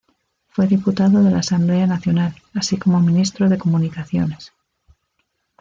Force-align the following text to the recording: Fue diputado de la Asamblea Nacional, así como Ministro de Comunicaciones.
Fue 0.47 0.65
diputado 0.65 1.23
de 1.23 1.29
la 1.29 1.37
Asamblea 1.41 1.85
Nacional, 1.85 2.35
así 2.55 2.75
como 2.77 2.99
Ministro 3.01 3.49
de 3.49 3.59
Comunicaciones. 3.59 4.51